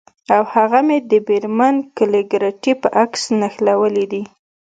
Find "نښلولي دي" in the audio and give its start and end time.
3.39-4.23